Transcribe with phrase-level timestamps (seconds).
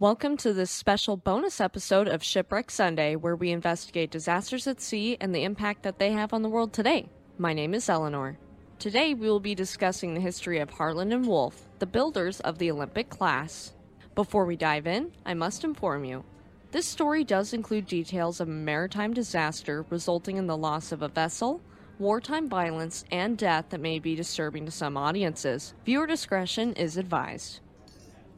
[0.00, 5.18] Welcome to this special bonus episode of Shipwreck Sunday, where we investigate disasters at sea
[5.20, 7.10] and the impact that they have on the world today.
[7.36, 8.38] My name is Eleanor.
[8.78, 12.70] Today we will be discussing the history of Harland and Wolff, the builders of the
[12.70, 13.74] Olympic class.
[14.14, 16.24] Before we dive in, I must inform you
[16.70, 21.08] this story does include details of a maritime disaster resulting in the loss of a
[21.08, 21.60] vessel,
[21.98, 25.74] wartime violence, and death that may be disturbing to some audiences.
[25.84, 27.60] Viewer discretion is advised.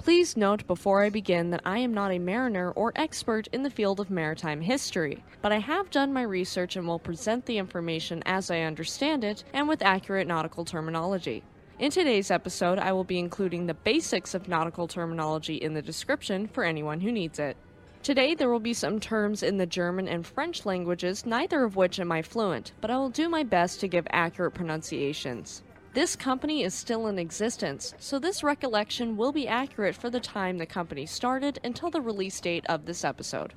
[0.02, 3.70] Please note before I begin that I am not a mariner or expert in the
[3.70, 8.20] field of maritime history, but I have done my research and will present the information
[8.27, 11.45] as I understand it and with accurate nautical terminology.
[11.78, 16.48] In today's episode, I will be including the basics of nautical terminology in the description
[16.48, 17.56] for anyone who needs it.
[18.03, 22.00] Today, there will be some terms in the German and French languages, neither of which
[22.00, 25.62] am I fluent, but I will do my best to give accurate pronunciations.
[25.95, 30.57] This company is still in existence, so this recollection will be accurate for the time
[30.57, 33.53] the company started until the release date of this episode.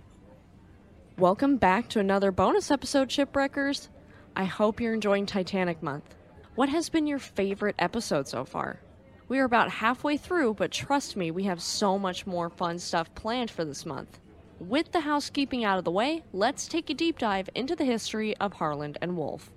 [1.17, 3.87] Welcome back to another bonus episode, Shipwreckers.
[4.35, 6.13] I hope you're enjoying Titanic Month.
[6.55, 8.81] What has been your favorite episode so far?
[9.29, 13.15] We are about halfway through, but trust me, we have so much more fun stuff
[13.15, 14.19] planned for this month.
[14.59, 18.35] With the housekeeping out of the way, let's take a deep dive into the history
[18.37, 19.51] of Harland and Wolff.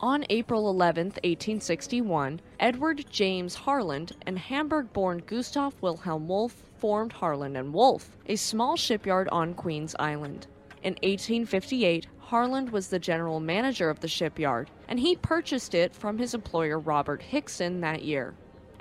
[0.00, 7.56] On April 11, 1861, Edward James Harland and Hamburg born Gustav Wilhelm Wolff formed Harland
[7.56, 10.48] and Wolff, a small shipyard on Queen's Island.
[10.82, 16.18] In 1858, Harland was the general manager of the shipyard, and he purchased it from
[16.18, 18.34] his employer Robert Hickson that year.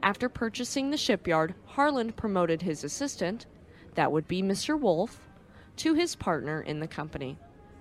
[0.04, 3.46] After purchasing the shipyard, Harland promoted his assistant,
[3.94, 4.78] that would be Mr.
[4.78, 5.22] Wolff,
[5.78, 7.38] to his partner in the company.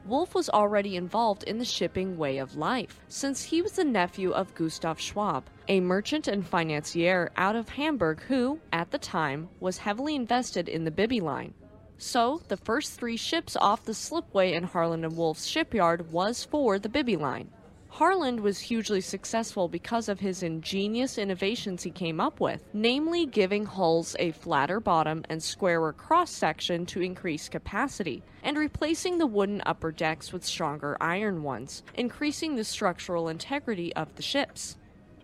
[0.06, 4.32] Wolff was already involved in the shipping way of life, since he was the nephew
[4.32, 9.78] of Gustav Schwab, a merchant and financier out of Hamburg who, at the time, was
[9.78, 11.54] heavily invested in the Bibby line.
[11.96, 16.78] So, the first three ships off the slipway in Harland and Wolff's shipyard was for
[16.78, 17.50] the Bibby line.
[17.94, 23.64] Harland was hugely successful because of his ingenious innovations he came up with, namely giving
[23.64, 29.62] hulls a flatter bottom and squarer cross section to increase capacity, and replacing the wooden
[29.64, 34.76] upper decks with stronger iron ones, increasing the structural integrity of the ships.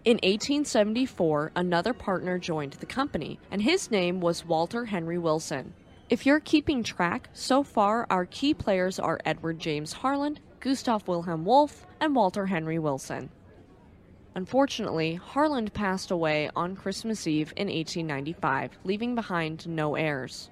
[0.04, 5.74] In 1874, another partner joined the company, and his name was Walter Henry Wilson.
[6.08, 11.46] If you're keeping track, so far our key players are Edward James Harland, Gustav Wilhelm
[11.46, 13.30] Wolff, and Walter Henry Wilson.
[14.34, 20.50] Unfortunately, Harland passed away on Christmas Eve in 1895, leaving behind no heirs.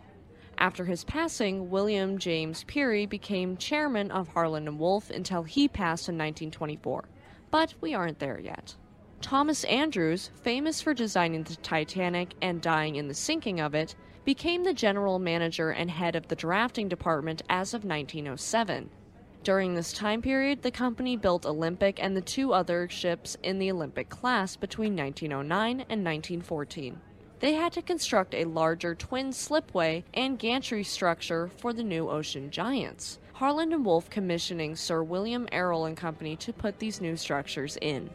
[0.56, 6.08] After his passing, William James Pirrie became chairman of Harland and Wolff until he passed
[6.08, 7.04] in 1924.
[7.50, 8.74] But we aren't there yet.
[9.20, 14.64] Thomas Andrews, famous for designing the Titanic and dying in the sinking of it, became
[14.64, 18.88] the general manager and head of the drafting department as of 1907.
[19.44, 23.70] During this time period, the company built Olympic and the two other ships in the
[23.70, 27.00] Olympic class between 1909 and 1914.
[27.40, 32.50] They had to construct a larger twin slipway and gantry structure for the new Ocean
[32.50, 33.20] Giants.
[33.34, 38.10] Harland and Wolff commissioning Sir William Arrol and Company to put these new structures in.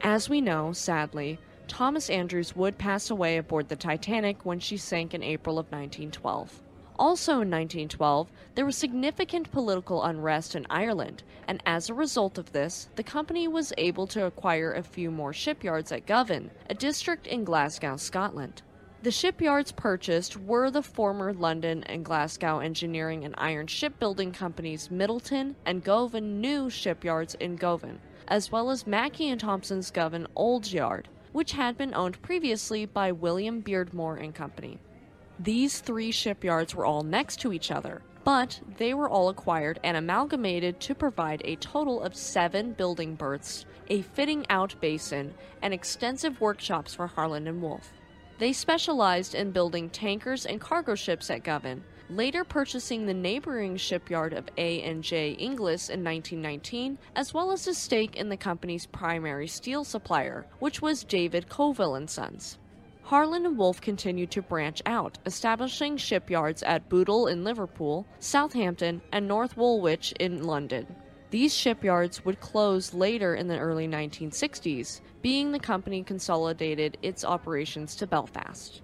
[0.00, 1.38] As we know, sadly,
[1.68, 6.62] Thomas Andrews would pass away aboard the Titanic when she sank in April of 1912.
[6.98, 12.52] Also in 1912, there was significant political unrest in Ireland, and as a result of
[12.52, 17.26] this, the company was able to acquire a few more shipyards at Govan, a district
[17.26, 18.62] in Glasgow, Scotland.
[19.02, 25.56] The shipyards purchased were the former London and Glasgow Engineering and Iron Shipbuilding Companies Middleton
[25.66, 31.08] and Govan New shipyards in Govan, as well as Mackie and Thomson's Govan Old Yard,
[31.32, 34.78] which had been owned previously by William Beardmore and Company.
[35.44, 39.96] These three shipyards were all next to each other, but they were all acquired and
[39.96, 46.40] amalgamated to provide a total of seven building berths, a fitting out basin, and extensive
[46.40, 47.92] workshops for Harland and Wolff.
[48.38, 54.34] They specialized in building tankers and cargo ships at Govan, later purchasing the neighboring shipyard
[54.34, 59.82] of A&J Inglis in 1919, as well as a stake in the company's primary steel
[59.82, 62.58] supplier, which was David Colville and Sons.
[63.04, 69.26] Harland and Wolff continued to branch out, establishing shipyards at Bootle in Liverpool, Southampton, and
[69.26, 70.86] North Woolwich in London.
[71.30, 77.96] These shipyards would close later in the early 1960s, being the company consolidated its operations
[77.96, 78.82] to Belfast.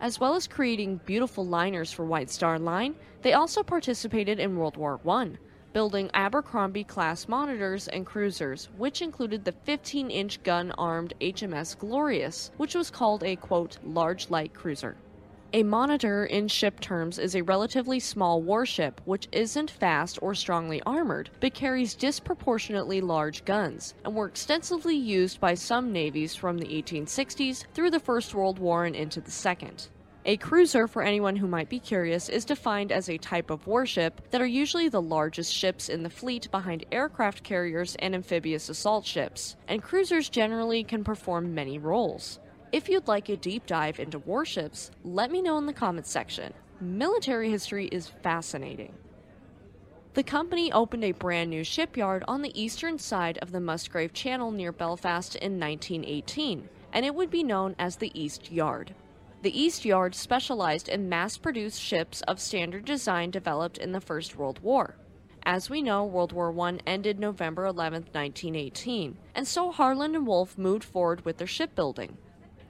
[0.00, 4.76] As well as creating beautiful liners for White Star Line, they also participated in World
[4.76, 5.32] War I,
[5.74, 12.52] building Abercrombie class monitors and cruisers, which included the 15 inch gun armed HMS Glorious,
[12.56, 14.96] which was called a quote, large light cruiser.
[15.52, 20.80] A monitor, in ship terms, is a relatively small warship which isn't fast or strongly
[20.82, 26.66] armored, but carries disproportionately large guns, and were extensively used by some navies from the
[26.66, 29.88] 1860s through the First World War and into the Second.
[30.26, 34.22] A cruiser, for anyone who might be curious, is defined as a type of warship
[34.30, 39.04] that are usually the largest ships in the fleet behind aircraft carriers and amphibious assault
[39.04, 42.40] ships, and cruisers generally can perform many roles.
[42.72, 46.54] If you'd like a deep dive into warships, let me know in the comments section.
[46.80, 48.94] Military history is fascinating.
[50.14, 54.52] The company opened a brand new shipyard on the eastern side of the Musgrave Channel
[54.52, 58.94] near Belfast in 1918, and it would be known as the East Yard.
[59.44, 64.38] The East Yard specialized in mass produced ships of standard design developed in the First
[64.38, 64.96] World War.
[65.44, 70.56] As we know, World War I ended November 11, 1918, and so Harland and Wolff
[70.56, 72.16] moved forward with their shipbuilding.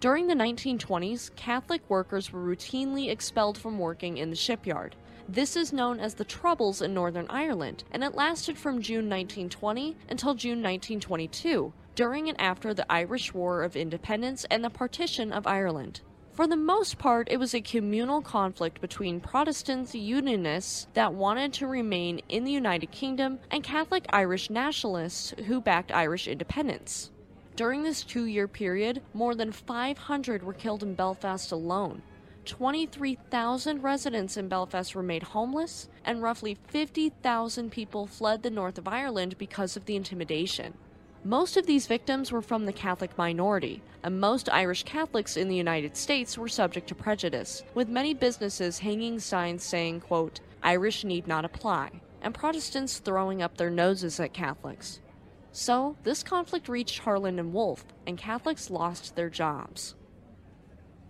[0.01, 4.97] During the 1920s, Catholic workers were routinely expelled from working in the shipyard.
[5.29, 9.97] This is known as the Troubles in Northern Ireland, and it lasted from June 1920
[10.11, 15.47] until June 1922, during and after the Irish War of Independence and the partition of
[15.47, 16.01] Ireland.
[16.35, 21.69] For the most part, it was a communal conflict between Protestant Unionists that wanted to
[21.69, 27.13] remain in the United Kingdom and Catholic Irish nationalists who backed Irish independence.
[27.55, 32.03] During this two year period, more than 500 were killed in Belfast alone.
[32.47, 38.89] 23,000 residents in Belfast were made homeless, and roughly 50,000 people fled the north of
[38.89, 40.75] Ireland because of the intimidation.
[41.27, 45.57] Most of these victims were from the Catholic minority, and most Irish Catholics in the
[45.57, 51.27] United States were subject to prejudice, with many businesses hanging signs saying, quote, Irish need
[51.27, 55.01] not apply, and Protestants throwing up their noses at Catholics.
[55.51, 59.95] So, this conflict reached Harland and Wolff, and Catholics lost their jobs.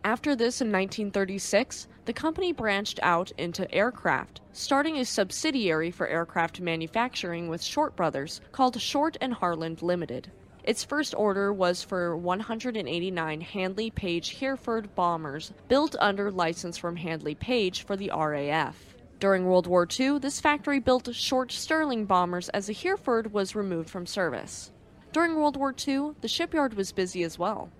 [0.06, 6.60] After this in 1936, the company branched out into aircraft, starting a subsidiary for aircraft
[6.60, 10.30] manufacturing with Short Brothers called Short and Harland Limited.
[10.62, 17.34] Its first order was for 189 Handley Page Hereford bombers built under license from Handley
[17.34, 18.76] Page for the RAF.
[19.20, 23.88] During World War II, this factory built short Stirling bombers as the Hereford was removed
[23.88, 24.70] from service.
[25.12, 27.70] During World War II, the shipyard was busy as well.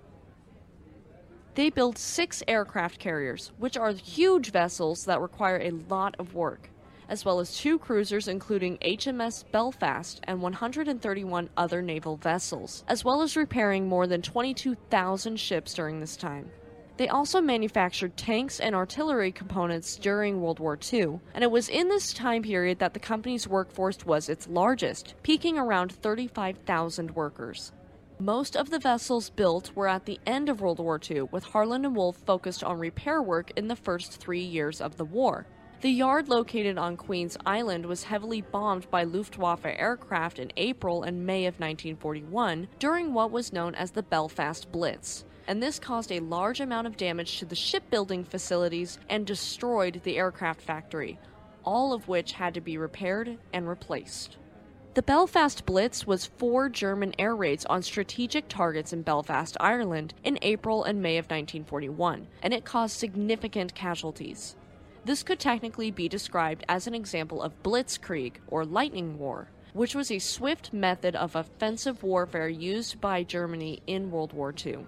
[1.55, 6.69] They built six aircraft carriers, which are huge vessels that require a lot of work,
[7.09, 13.23] as well as two cruisers, including HMS Belfast and 131 other naval vessels, as well
[13.23, 16.51] as repairing more than 22,000 ships during this time.
[16.97, 21.89] They also manufactured tanks and artillery components during World War II, and it was in
[21.89, 27.73] this time period that the company's workforce was its largest, peaking around 35,000 workers.
[28.19, 31.85] Most of the vessels built were at the end of World War II, with Harland
[31.85, 35.47] and Wolff focused on repair work in the first three years of the war.
[35.81, 41.27] The yard located on Queen's Island was heavily bombed by Luftwaffe aircraft in April and
[41.27, 46.21] May of 1941 during what was known as the Belfast Blitz and this caused a
[46.21, 51.19] large amount of damage to the shipbuilding facilities and destroyed the aircraft factory,
[51.65, 54.39] all of which had to be repaired and replaced.
[54.95, 60.39] The Belfast Blitz was four German air raids on strategic targets in Belfast, Ireland in
[60.41, 64.55] April and May of 1941, and it caused significant casualties.
[65.05, 70.13] This could technically be described as an example of blitzkrieg, or lightning war, which was
[70.13, 74.87] a swift method of offensive warfare used by Germany in World War II.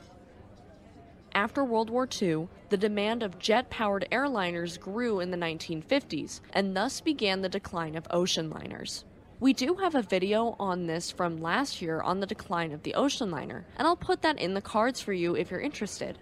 [1.35, 6.77] After World War II, the demand of jet powered airliners grew in the 1950s, and
[6.77, 9.05] thus began the decline of ocean liners.
[9.39, 12.95] We do have a video on this from last year on the decline of the
[12.95, 16.19] ocean liner, and I'll put that in the cards for you if you're interested.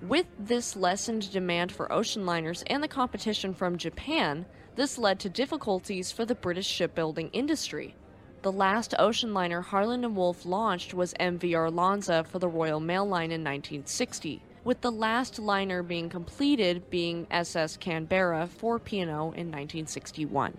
[0.00, 5.28] With this lessened demand for ocean liners and the competition from Japan, this led to
[5.28, 7.96] difficulties for the British shipbuilding industry.
[8.42, 13.04] The last ocean liner Harland and Wolff launched was MV Arlanza for the Royal Mail
[13.04, 19.50] Line in 1960, with the last liner being completed being SS Canberra for P&O in
[19.50, 20.56] 1961.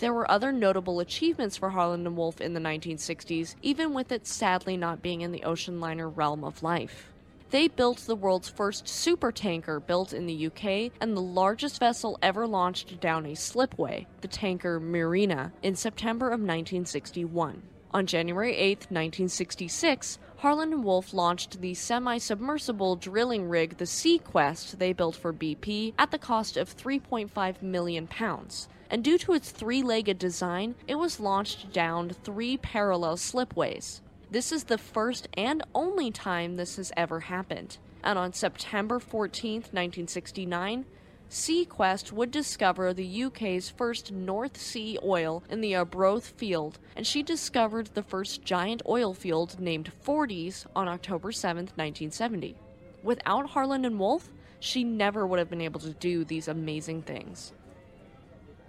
[0.00, 4.26] There were other notable achievements for Harland and Wolff in the 1960s, even with it
[4.26, 7.12] sadly not being in the ocean liner realm of life.
[7.50, 12.48] They built the world's first supertanker built in the UK and the largest vessel ever
[12.48, 17.62] launched down a slipway, the tanker Marina, in September of 1961.
[17.92, 24.92] On January 8, 1966, Harland and Wolff launched the semi-submersible drilling rig the SeaQuest they
[24.92, 28.68] built for BP at the cost of 3.5 million pounds.
[28.94, 34.00] And due to its three-legged design, it was launched down three parallel slipways.
[34.30, 37.78] This is the first and only time this has ever happened.
[38.04, 40.84] and on September 14, 1969,
[41.28, 47.24] Seaquest would discover the UK's first North Sea oil in the Arbroath field, and she
[47.24, 52.54] discovered the first giant oil field named Forties on October 7, 1970.
[53.02, 57.52] Without Harland and Wolff, she never would have been able to do these amazing things.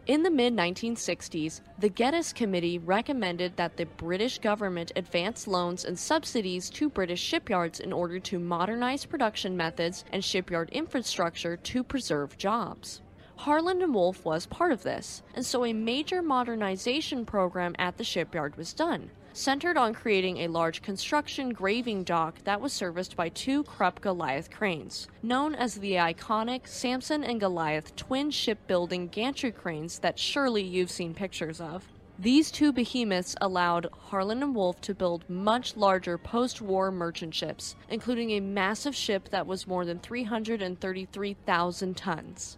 [0.07, 5.97] In the mid 1960s, the Geddes Committee recommended that the British government advance loans and
[5.97, 12.37] subsidies to British shipyards in order to modernize production methods and shipyard infrastructure to preserve
[12.37, 13.01] jobs.
[13.37, 18.03] Harland and Wolff was part of this, and so a major modernization program at the
[18.03, 23.27] shipyard was done centered on creating a large construction graving dock that was serviced by
[23.27, 29.99] two Krupp Goliath cranes, known as the iconic Samson and Goliath twin shipbuilding gantry cranes
[29.99, 31.85] that surely you've seen pictures of.
[32.17, 38.31] These two behemoths allowed Harland and Wolff to build much larger post-war merchant ships, including
[38.31, 42.57] a massive ship that was more than 333,000 tons.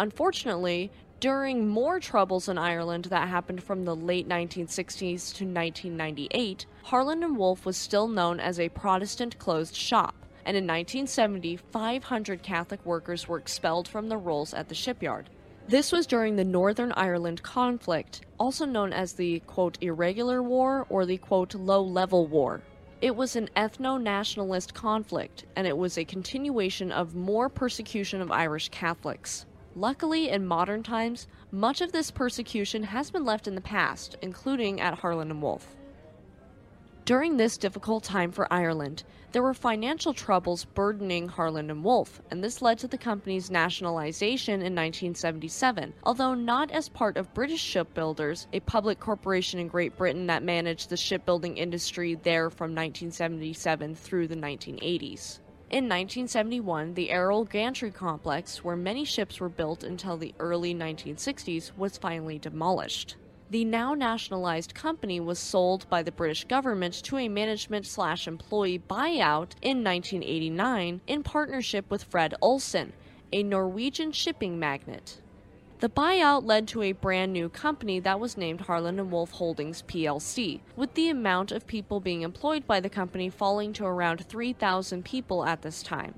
[0.00, 7.24] Unfortunately, during more troubles in Ireland that happened from the late 1960s to 1998, Harland
[7.24, 12.84] and Wolff was still known as a Protestant closed shop, and in 1970, 500 Catholic
[12.86, 15.28] workers were expelled from their roles at the shipyard.
[15.66, 21.04] This was during the Northern Ireland conflict, also known as the quote irregular war or
[21.04, 22.62] the quote low level war.
[23.02, 28.30] It was an ethno nationalist conflict, and it was a continuation of more persecution of
[28.30, 29.46] Irish Catholics.
[29.78, 34.80] Luckily, in modern times, much of this persecution has been left in the past, including
[34.80, 35.76] at Harland and Wolff.
[37.04, 42.42] During this difficult time for Ireland, there were financial troubles burdening Harland and Wolff, and
[42.42, 45.94] this led to the company's nationalization in 1977.
[46.02, 50.90] Although not as part of British Shipbuilders, a public corporation in Great Britain that managed
[50.90, 55.38] the shipbuilding industry there from 1977 through the 1980s.
[55.70, 61.72] In 1971, the Arrol Gantry Complex, where many ships were built until the early 1960s,
[61.76, 63.16] was finally demolished.
[63.50, 68.78] The now nationalized company was sold by the British government to a management slash employee
[68.78, 72.94] buyout in 1989 in partnership with Fred Olsen,
[73.30, 75.20] a Norwegian shipping magnate.
[75.80, 79.84] The buyout led to a brand new company that was named Harland and Wolff Holdings
[79.86, 85.04] plc, with the amount of people being employed by the company falling to around 3,000
[85.04, 86.14] people at this time.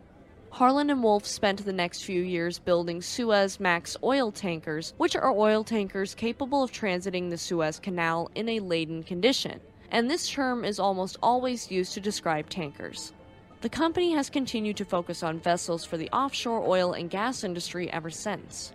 [0.52, 5.62] Harland and Wolff spent the next few years building Suezmax oil tankers, which are oil
[5.62, 10.80] tankers capable of transiting the Suez Canal in a laden condition, and this term is
[10.80, 13.12] almost always used to describe tankers.
[13.60, 17.92] The company has continued to focus on vessels for the offshore oil and gas industry
[17.92, 18.72] ever since.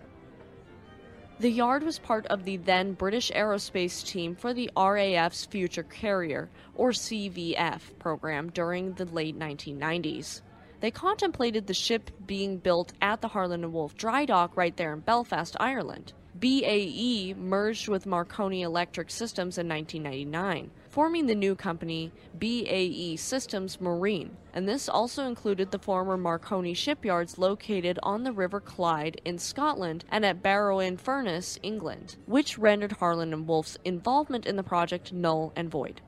[1.38, 6.50] The yard was part of the then British aerospace team for the RAF's Future Carrier,
[6.76, 10.42] or CVF, program during the late 1990s.
[10.80, 14.94] They contemplated the ship being built at the Harland and Wolff dry dock right there
[14.94, 16.14] in Belfast, Ireland.
[16.40, 22.10] BAE merged with Marconi Electric Systems in 1999, forming the new company
[22.40, 28.62] BAE Systems Marine, and this also included the former Marconi shipyards located on the River
[28.62, 34.64] Clyde in Scotland and at Barrow-in-Furness, England, which rendered Harland and Wolff's involvement in the
[34.64, 36.00] project null and void.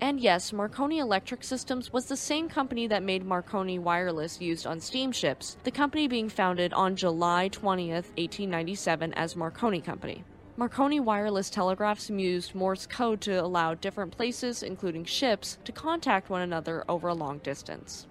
[0.00, 4.80] And yes, Marconi Electric Systems was the same company that made Marconi Wireless used on
[4.80, 10.24] steamships, the company being founded on July 20th, 1897 as Marconi Company.
[10.56, 16.42] Marconi wireless telegraphs used Morse code to allow different places, including ships, to contact one
[16.42, 18.06] another over a long distance.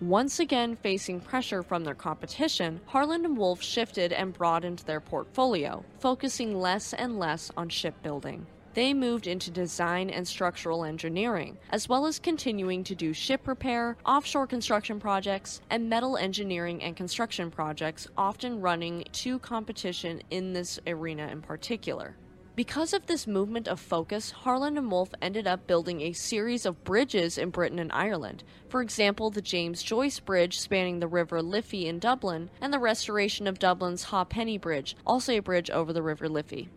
[0.00, 5.84] Once again facing pressure from their competition, Harland and Wolff shifted and broadened their portfolio,
[5.98, 12.04] focusing less and less on shipbuilding they moved into design and structural engineering, as well
[12.04, 18.06] as continuing to do ship repair, offshore construction projects, and metal engineering and construction projects,
[18.18, 22.14] often running to competition in this arena in particular.
[22.54, 26.84] Because of this movement of focus, Harland and Wolff ended up building a series of
[26.84, 28.44] bridges in Britain and Ireland.
[28.68, 33.46] For example, the James Joyce Bridge spanning the River Liffey in Dublin, and the restoration
[33.46, 36.68] of Dublin's Ha'penny Bridge, also a bridge over the River Liffey.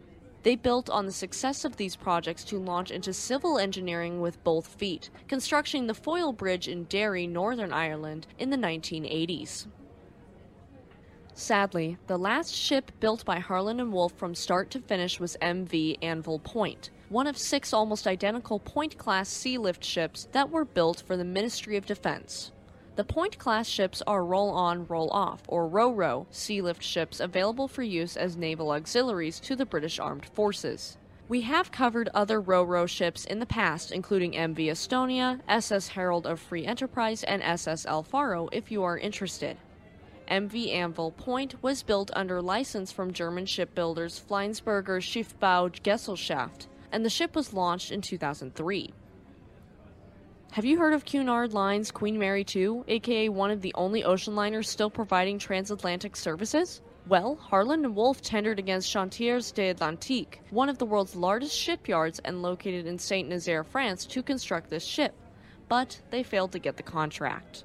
[0.44, 4.68] They built on the success of these projects to launch into civil engineering with both
[4.68, 9.68] feet, constructing the Foyle Bridge in Derry, Northern Ireland, in the 1980s.
[11.34, 15.98] Sadly, the last ship built by Harland and Wolff from start to finish was MV
[16.02, 21.02] Anvil Point, one of six almost identical Point class sea lift ships that were built
[21.06, 22.52] for the Ministry of Defense.
[23.00, 27.70] The Point class ships are roll on, roll off, or row sea lift ships available
[27.70, 30.98] for use as naval auxiliaries to the British Armed Forces.
[31.30, 36.42] We have covered other RoRo ships in the past, including MV Estonia, SS Herald of
[36.42, 39.56] Free Enterprise, and SS El Faro, if you are interested.
[40.30, 47.10] MV Anvil Point was built under license from German shipbuilders Flensburger Schiffbau Gesellschaft, and the
[47.10, 48.94] ship was launched in 2003.
[50.54, 54.36] Have you heard of Cunard Line's Queen Mary 2, aka one of the only ocean
[54.36, 56.82] liners still providing transatlantic services?
[57.08, 62.18] Well, Harland and Wolff tendered against Chantiers de l'Atlantique, one of the world's largest shipyards
[62.26, 65.14] and located in Saint Nazaire, France, to construct this ship,
[65.68, 67.64] but they failed to get the contract.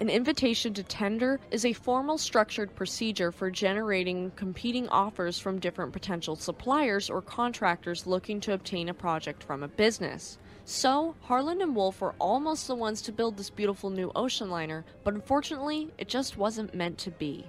[0.00, 5.92] An invitation to tender is a formal structured procedure for generating competing offers from different
[5.92, 10.36] potential suppliers or contractors looking to obtain a project from a business.
[10.66, 14.86] So, Harland and Wolff were almost the ones to build this beautiful new ocean liner,
[15.04, 17.46] but unfortunately, it just wasn't meant to be.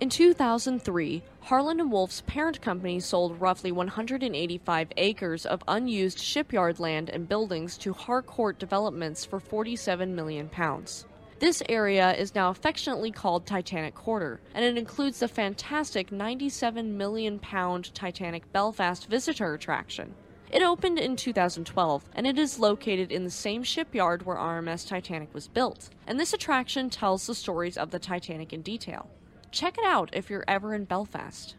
[0.00, 7.08] In 2003, Harland and Wolff's parent company sold roughly 185 acres of unused shipyard land
[7.08, 11.06] and buildings to Harcourt Developments for 47 million pounds.
[11.38, 17.38] This area is now affectionately called Titanic Quarter, and it includes the fantastic 97 million
[17.38, 20.14] pound Titanic Belfast visitor attraction.
[20.50, 25.34] It opened in 2012 and it is located in the same shipyard where RMS Titanic
[25.34, 25.90] was built.
[26.06, 29.10] And this attraction tells the stories of the Titanic in detail.
[29.50, 31.54] Check it out if you're ever in Belfast.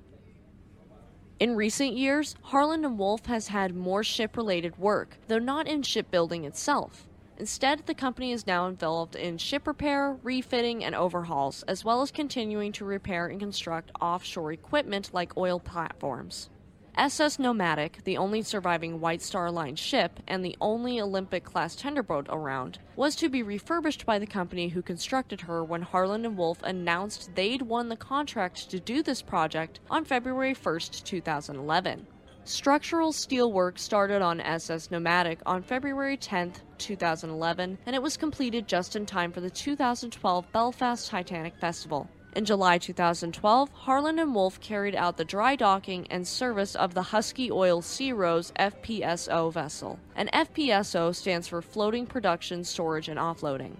[1.39, 5.83] In recent years, Harland and Wolff has had more ship related work, though not in
[5.83, 7.07] shipbuilding itself.
[7.37, 12.11] Instead, the company is now involved in ship repair, refitting, and overhauls, as well as
[12.11, 16.49] continuing to repair and construct offshore equipment like oil platforms.
[16.99, 22.27] SS Nomadic, the only surviving White Star Line ship and the only Olympic class tenderboat
[22.27, 26.61] around, was to be refurbished by the company who constructed her when Harland and Wolff
[26.61, 32.05] announced they'd won the contract to do this project on February 1, 2011.
[32.43, 38.67] Structural steel work started on SS Nomadic on February 10, 2011, and it was completed
[38.67, 42.09] just in time for the 2012 Belfast Titanic Festival.
[42.33, 47.01] In July 2012, Harland and Wolff carried out the dry docking and service of the
[47.01, 49.99] Husky Oil Searose FPSO vessel.
[50.15, 53.77] An FPSO stands for Floating Production, Storage, and Offloading.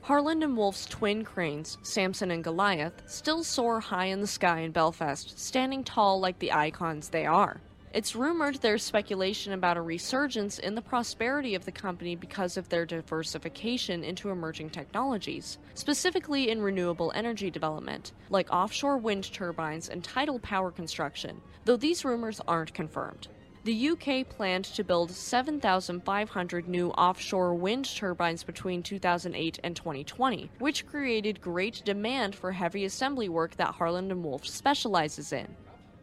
[0.00, 4.72] Harland and Wolff's twin cranes, Samson and Goliath, still soar high in the sky in
[4.72, 7.60] Belfast, standing tall like the icons they are.
[7.94, 12.68] It's rumored there's speculation about a resurgence in the prosperity of the company because of
[12.68, 20.02] their diversification into emerging technologies, specifically in renewable energy development, like offshore wind turbines and
[20.02, 23.28] tidal power construction, though these rumors aren't confirmed.
[23.62, 30.84] The UK planned to build 7,500 new offshore wind turbines between 2008 and 2020, which
[30.84, 35.54] created great demand for heavy assembly work that Harland and Wolff specializes in.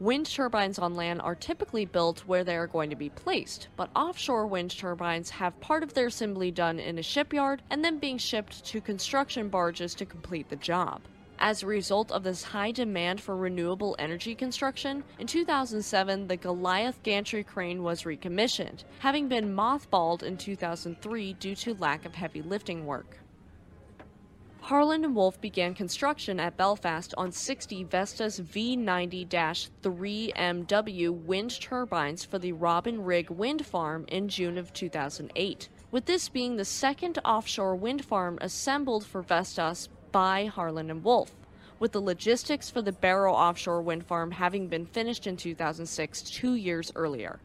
[0.01, 3.91] Wind turbines on land are typically built where they are going to be placed, but
[3.95, 8.17] offshore wind turbines have part of their assembly done in a shipyard and then being
[8.17, 11.01] shipped to construction barges to complete the job.
[11.37, 17.03] As a result of this high demand for renewable energy construction, in 2007 the Goliath
[17.03, 22.87] gantry crane was recommissioned, having been mothballed in 2003 due to lack of heavy lifting
[22.87, 23.19] work.
[24.61, 32.51] Harland and Wolff began construction at Belfast on 60 Vestas V90-3MW wind turbines for the
[32.51, 38.05] Robin Rigg wind farm in June of 2008, with this being the second offshore wind
[38.05, 41.31] farm assembled for Vestas by Harland and Wolff,
[41.79, 46.53] with the logistics for the Barrow offshore wind farm having been finished in 2006, 2
[46.53, 47.39] years earlier.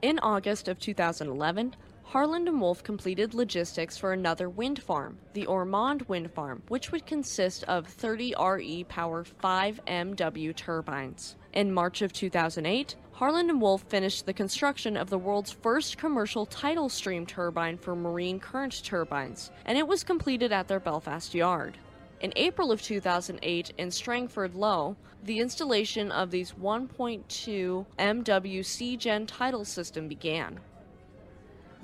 [0.00, 1.74] In August of 2011,
[2.08, 7.04] Harland and Wolff completed logistics for another wind farm, the Ormonde Wind Farm, which would
[7.04, 11.36] consist of 30 REpower 5 MW turbines.
[11.52, 16.46] In March of 2008, Harland and Wolff finished the construction of the world's first commercial
[16.46, 21.76] tidal stream turbine for marine current turbines, and it was completed at their Belfast yard.
[22.22, 29.66] In April of 2008, in Strangford Lough, the installation of these 1.2 MW SeaGen tidal
[29.66, 30.58] system began.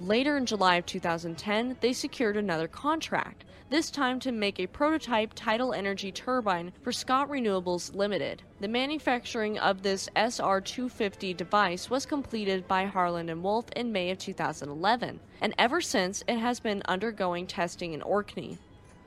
[0.00, 5.30] Later in July of 2010, they secured another contract, this time to make a prototype
[5.36, 8.42] tidal energy turbine for Scotrenewables Limited.
[8.58, 14.18] The manufacturing of this SR250 device was completed by Harland and Wolff in May of
[14.18, 18.58] 2011, and ever since it has been undergoing testing in Orkney.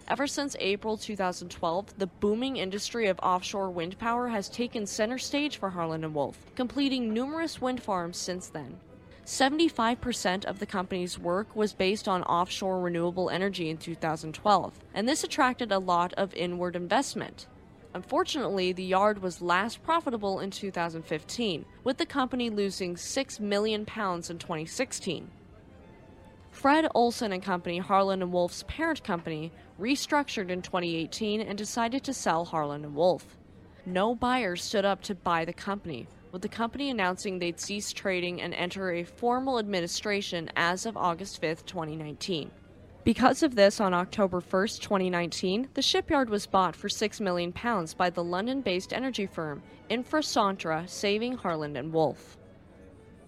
[0.07, 5.57] Ever since April 2012, the booming industry of offshore wind power has taken center stage
[5.57, 8.79] for Harland and Wolff, completing numerous wind farms since then.
[9.27, 15.21] 75% of the company's work was based on offshore renewable energy in 2012, and this
[15.21, 17.45] attracted a lot of inward investment.
[17.93, 24.29] Unfortunately, the yard was last profitable in 2015, with the company losing 6 million pounds
[24.29, 25.29] in 2016.
[26.49, 32.13] Fred Olsen and Company, Harland and Wolff's parent company, restructured in 2018 and decided to
[32.13, 33.35] sell Harland and Wolff.
[33.85, 38.41] No buyers stood up to buy the company, with the company announcing they'd cease trading
[38.41, 42.51] and enter a formal administration as of August 5, 2019.
[43.03, 47.53] Because of this, on October 1, 2019, the shipyard was bought for £6 million
[47.97, 52.37] by the London based energy firm Infrastrata, saving Harland and Wolff.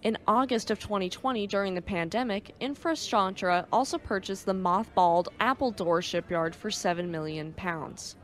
[0.02, 6.70] In August of 2020, during the pandemic, Infrastrata also purchased the mothballed Appledore shipyard for
[6.70, 8.16] 7 million pounds.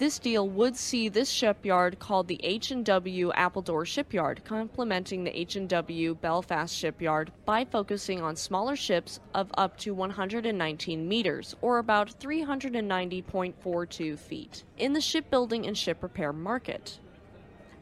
[0.00, 6.74] This deal would see this shipyard called the H&W Appledore Shipyard, complementing the H&W Belfast
[6.74, 14.64] Shipyard by focusing on smaller ships of up to 119 meters, or about 390.42 feet,
[14.78, 16.98] in the shipbuilding and ship repair market.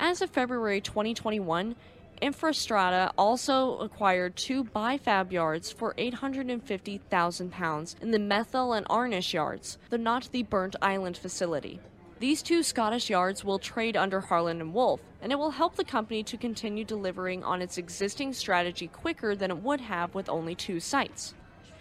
[0.00, 1.76] As of February 2021,
[2.20, 9.96] Infrastrata also acquired two bifab yards for £850,000 in the Methil and Arnish yards, though
[9.96, 11.78] not the Burntisland facility.
[12.20, 15.84] These two Scottish yards will trade under Harland and Wolff, and it will help the
[15.84, 20.56] company to continue delivering on its existing strategy quicker than it would have with only
[20.56, 21.34] two sites.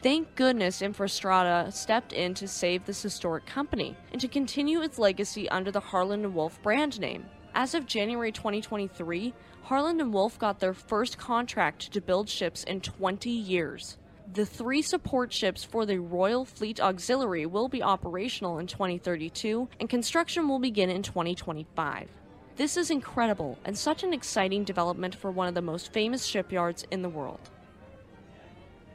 [0.03, 5.49] Thank goodness Infrastrata stepped in to save this historic company and to continue its legacy
[5.49, 7.25] under the Harland and Wolff brand name.
[7.55, 12.79] As of January 2023, Harland and Wolff got their first contract to build ships in
[12.79, 13.97] 20 years.
[14.33, 19.89] The three support ships for the Royal Fleet Auxiliary will be operational in 2032, and
[19.89, 22.09] construction will begin in 2025.
[22.57, 26.83] This is incredible and such an exciting development for one of the most famous shipyards
[26.91, 27.39] in the world.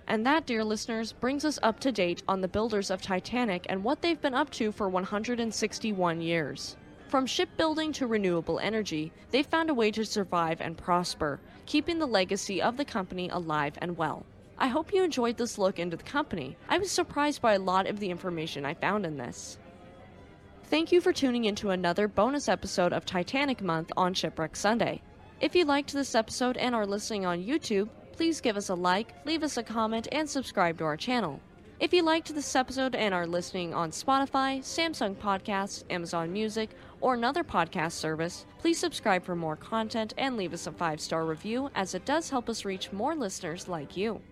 [0.06, 3.82] And that, dear listeners, brings us up to date on the builders of Titanic and
[3.82, 6.76] what they've been up to for 161 years.
[7.08, 12.06] From shipbuilding to renewable energy, they've found a way to survive and prosper, keeping the
[12.06, 14.26] legacy of the company alive and well.
[14.58, 16.56] I hope you enjoyed this look into the company.
[16.68, 19.58] I was surprised by a lot of the information I found in this.
[20.64, 25.02] Thank you for tuning into another bonus episode of Titanic Month on Shipwreck Sunday.
[25.40, 29.14] If you liked this episode and are listening on YouTube, please give us a like,
[29.26, 31.40] leave us a comment, and subscribe to our channel.
[31.80, 37.14] If you liked this episode and are listening on Spotify, Samsung Podcasts, Amazon Music, or
[37.14, 41.70] another podcast service, please subscribe for more content and leave us a five star review
[41.74, 44.22] as it does help us reach more listeners like you.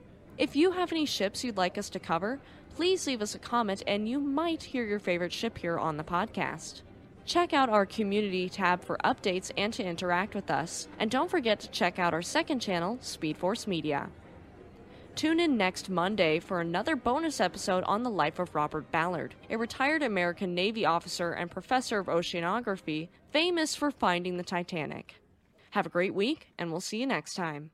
[0.40, 2.40] If you have any ships you'd like us to cover,
[2.74, 6.03] please leave us a comment and you might hear your favorite ship here on the
[6.03, 6.81] podcast.
[7.26, 10.88] Check out our community tab for updates and to interact with us.
[10.98, 14.09] And don't forget to check out our second channel, Speed Force Media.
[15.14, 19.59] Tune in next Monday for another bonus episode on the life of Robert Ballard, a
[19.59, 25.16] retired American Navy officer and professor of oceanography famous for finding the Titanic.
[25.72, 27.72] Have a great week, and we'll see you next time.